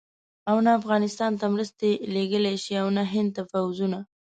او 0.49 0.57
نه 0.65 0.71
افغانستان 0.79 1.31
ته 1.39 1.45
مرستې 1.53 1.89
لېږلای 2.13 2.55
شي 2.63 2.73
او 2.81 2.87
نه 2.97 3.03
هند 3.13 3.29
ته 3.35 3.41
پوځونه. 3.51 3.99